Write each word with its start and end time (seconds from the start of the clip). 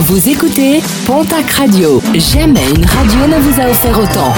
Vous 0.00 0.28
écoutez 0.28 0.80
Pontac 1.06 1.50
Radio. 1.50 2.00
Jamais 2.14 2.70
une 2.70 2.84
radio 2.84 3.26
ne 3.26 3.40
vous 3.40 3.60
a 3.60 3.68
offert 3.68 3.98
autant. 3.98 4.32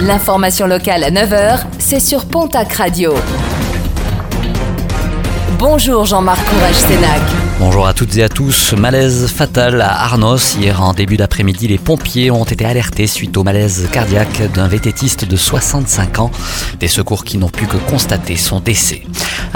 L'information 0.00 0.66
locale 0.66 1.04
à 1.04 1.12
9h, 1.12 1.60
c'est 1.78 2.00
sur 2.00 2.24
Pontac 2.24 2.72
Radio. 2.72 3.14
Bonjour 5.60 6.06
Jean-Marc 6.06 6.44
Courage 6.44 6.74
Sénac. 6.74 7.20
Bonjour 7.60 7.86
à 7.86 7.94
toutes 7.94 8.16
et 8.16 8.24
à 8.24 8.28
tous. 8.28 8.72
Malaise 8.72 9.28
fatal 9.28 9.80
à 9.80 10.02
Arnos. 10.02 10.56
Hier 10.56 10.82
en 10.82 10.92
début 10.92 11.16
d'après-midi, 11.16 11.68
les 11.68 11.78
pompiers 11.78 12.32
ont 12.32 12.44
été 12.44 12.64
alertés 12.64 13.06
suite 13.06 13.36
au 13.36 13.44
malaise 13.44 13.88
cardiaque 13.92 14.52
d'un 14.52 14.66
vététiste 14.66 15.24
de 15.24 15.36
65 15.36 16.18
ans. 16.18 16.32
Des 16.80 16.88
secours 16.88 17.22
qui 17.22 17.38
n'ont 17.38 17.48
pu 17.48 17.66
que 17.66 17.76
constater 17.76 18.34
son 18.34 18.58
décès. 18.58 19.04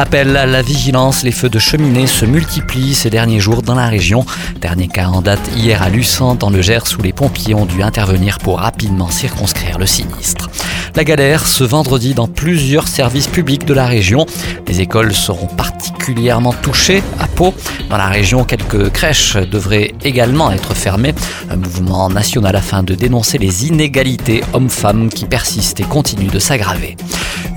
Appel 0.00 0.36
à 0.36 0.46
la 0.46 0.62
vigilance, 0.62 1.24
les 1.24 1.32
feux 1.32 1.48
de 1.48 1.58
cheminée 1.58 2.06
se 2.06 2.24
multiplient 2.24 2.94
ces 2.94 3.10
derniers 3.10 3.40
jours 3.40 3.62
dans 3.62 3.74
la 3.74 3.88
région. 3.88 4.24
Dernier 4.60 4.86
cas 4.86 5.08
en 5.08 5.22
date 5.22 5.50
hier 5.56 5.82
à 5.82 5.88
Luçon 5.88 6.36
dans 6.36 6.50
le 6.50 6.62
Gers 6.62 6.96
où 6.96 7.02
les 7.02 7.12
pompiers 7.12 7.54
ont 7.54 7.66
dû 7.66 7.82
intervenir 7.82 8.38
pour 8.38 8.60
rapidement 8.60 9.10
circonscrire 9.10 9.76
le 9.76 9.86
sinistre. 9.86 10.50
La 10.94 11.02
galère 11.02 11.48
ce 11.48 11.64
vendredi 11.64 12.14
dans 12.14 12.28
plusieurs 12.28 12.86
services 12.86 13.26
publics 13.26 13.64
de 13.64 13.74
la 13.74 13.86
région. 13.86 14.24
Les 14.68 14.80
écoles 14.80 15.12
seront 15.12 15.48
particulièrement 15.48 16.52
touchées 16.52 17.02
à 17.18 17.26
Pau. 17.26 17.52
Dans 17.90 17.96
la 17.96 18.06
région, 18.06 18.44
quelques 18.44 18.90
crèches 18.90 19.36
devraient 19.36 19.94
également 20.04 20.52
être 20.52 20.74
fermées. 20.74 21.14
Un 21.50 21.56
mouvement 21.56 22.08
national 22.08 22.54
afin 22.54 22.84
de 22.84 22.94
dénoncer 22.94 23.38
les 23.38 23.66
inégalités 23.66 24.44
hommes-femmes 24.52 25.08
qui 25.08 25.24
persistent 25.24 25.80
et 25.80 25.84
continuent 25.84 26.30
de 26.30 26.38
s'aggraver. 26.38 26.96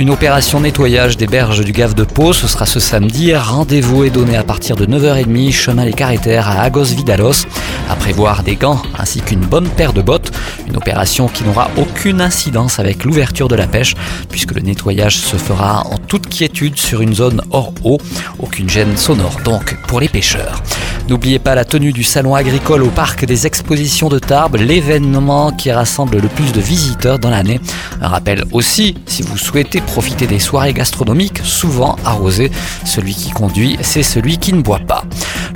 Une 0.01 0.09
opération 0.09 0.59
nettoyage 0.59 1.15
des 1.15 1.27
berges 1.27 1.63
du 1.63 1.73
Gave 1.73 1.93
de 1.93 2.03
Pau, 2.03 2.33
ce 2.33 2.47
sera 2.47 2.65
ce 2.65 2.79
samedi. 2.79 3.35
Rendez-vous 3.35 4.03
est 4.03 4.09
donné 4.09 4.35
à 4.35 4.43
partir 4.43 4.75
de 4.75 4.87
9h30, 4.87 5.51
chemin 5.51 5.85
les 5.85 5.93
Carreterres 5.93 6.47
à 6.47 6.61
Agos 6.61 6.85
Vidalos. 6.85 7.45
À 7.87 7.95
prévoir 7.95 8.41
des 8.41 8.55
gants 8.55 8.81
ainsi 8.97 9.21
qu'une 9.21 9.41
bonne 9.41 9.69
paire 9.69 9.93
de 9.93 10.01
bottes. 10.01 10.31
Une 10.67 10.75
opération 10.75 11.27
qui 11.27 11.43
n'aura 11.43 11.69
aucune 11.77 12.19
incidence 12.19 12.79
avec 12.79 13.03
l'ouverture 13.03 13.47
de 13.47 13.53
la 13.53 13.67
pêche, 13.67 13.93
puisque 14.27 14.55
le 14.55 14.61
nettoyage 14.61 15.17
se 15.17 15.37
fera 15.37 15.85
en 15.85 15.99
toute 15.99 16.27
quiétude 16.27 16.77
sur 16.77 17.01
une 17.01 17.13
zone 17.13 17.43
hors 17.51 17.71
eau. 17.83 17.99
Aucune 18.39 18.71
gêne 18.71 18.97
sonore 18.97 19.37
donc 19.45 19.77
pour 19.87 19.99
les 19.99 20.09
pêcheurs. 20.09 20.63
N'oubliez 21.09 21.39
pas 21.39 21.55
la 21.55 21.65
tenue 21.65 21.91
du 21.91 22.03
salon 22.03 22.35
agricole 22.35 22.83
au 22.83 22.89
parc 22.89 23.25
des 23.25 23.47
expositions 23.47 24.09
de 24.09 24.19
Tarbes, 24.19 24.55
l'événement 24.55 25.51
qui 25.51 25.71
rassemble 25.71 26.19
le 26.19 26.27
plus 26.27 26.51
de 26.51 26.61
visiteurs 26.61 27.19
dans 27.19 27.29
l'année. 27.29 27.59
Un 28.01 28.07
rappel 28.07 28.43
aussi, 28.51 28.95
si 29.05 29.21
vous 29.21 29.37
souhaitez 29.37 29.81
profiter 29.81 30.27
des 30.27 30.39
soirées 30.39 30.73
gastronomiques, 30.73 31.39
souvent 31.43 31.95
arrosées, 32.05 32.51
celui 32.85 33.13
qui 33.13 33.31
conduit, 33.31 33.77
c'est 33.81 34.03
celui 34.03 34.37
qui 34.37 34.53
ne 34.53 34.61
boit 34.61 34.79
pas. 34.79 35.03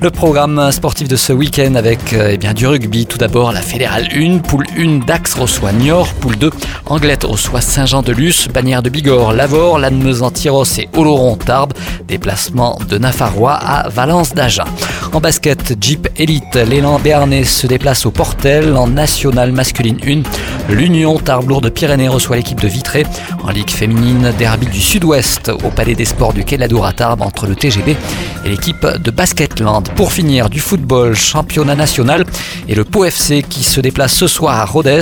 Le 0.02 0.12
programme 0.12 0.72
sportif 0.72 1.08
de 1.08 1.16
ce 1.16 1.32
week-end 1.32 1.76
avec 1.76 2.14
euh, 2.14 2.32
eh 2.34 2.38
bien, 2.38 2.54
du 2.54 2.68
rugby. 2.68 3.06
Tout 3.06 3.18
d'abord, 3.18 3.52
la 3.52 3.62
Fédérale 3.62 4.08
1, 4.14 4.40
poule 4.40 4.66
1, 4.78 5.06
Dax 5.06 5.34
reçoit 5.34 5.72
Niort, 5.72 6.14
poule 6.16 6.36
2, 6.36 6.50
Anglette 6.88 7.24
reçoit 7.24 7.62
Saint-Jean-de-Luz, 7.62 8.50
Bannière 8.54 8.84
de 8.84 8.90
Bigorre, 8.90 9.34
Lavore, 9.34 9.80
Lannemezan, 9.80 10.32
Tyros 10.32 10.66
et 10.78 10.90
Oloron, 10.96 11.38
Tarbes. 11.38 11.74
Déplacement 12.08 12.78
de 12.88 12.98
Nafarrois 12.98 13.54
à 13.54 13.90
Valence 13.90 14.34
d'Agen. 14.34 14.66
En 15.14 15.20
basket, 15.20 15.76
Jeep 15.82 16.08
Elite, 16.18 16.56
l'élan 16.56 17.00
béarnais 17.00 17.44
se 17.46 17.66
déplace 17.66 18.06
au 18.06 18.12
Portel 18.12 18.76
en 18.76 18.88
nationale 18.88 19.52
masculine 19.52 19.98
1. 20.06 20.22
L'Union 20.70 21.20
Tarbes 21.20 21.62
de 21.62 21.70
Pyrénées 21.70 22.08
reçoit 22.08 22.38
l'équipe 22.38 22.60
de 22.60 22.68
Vitré. 22.68 23.06
En 23.44 23.50
Ligue 23.50 23.70
féminine, 23.70 24.34
derby 24.38 24.66
du 24.66 24.82
Sud-Ouest 24.82 25.52
au 25.64 25.70
Palais 25.70 25.94
des 25.94 26.06
Sports 26.06 26.34
du 26.34 26.44
Quai 26.44 26.58
à 26.62 26.94
Tarbes 26.94 27.22
entre 27.22 27.46
le 27.46 27.56
TGB 27.56 27.96
et 28.44 28.50
l'équipe 28.50 28.86
de 28.86 29.12
Basketland. 29.12 29.90
Pour 29.96 30.12
finir, 30.12 30.50
du 30.50 30.60
football, 30.60 31.16
championnat 31.16 31.76
national 31.76 32.26
et 32.68 32.74
le 32.74 32.84
Pau 32.84 33.06
FC 33.06 33.44
qui 33.48 33.64
se 33.64 33.80
déplace 33.80 34.14
ce 34.14 34.28
soir 34.28 34.60
à 34.60 34.66
Rodez. 34.66 35.02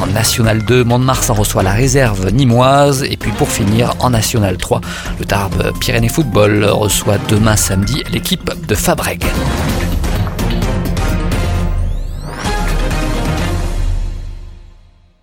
En 0.00 0.06
National 0.06 0.62
2, 0.64 0.84
Mont-de-Marsan 0.84 1.34
reçoit 1.34 1.62
la 1.62 1.72
réserve 1.72 2.30
nimoise. 2.30 3.04
Et 3.04 3.16
puis 3.18 3.32
pour 3.32 3.50
finir, 3.50 3.94
en 4.00 4.10
National 4.10 4.56
3, 4.56 4.80
le 5.18 5.24
Tarbes 5.26 5.72
Pyrénées 5.78 6.08
Football 6.08 6.64
reçoit 6.64 7.18
demain 7.28 7.56
samedi 7.56 8.02
l'équipe 8.10 8.50
de 8.66 8.74
Fabreg. 8.74 9.22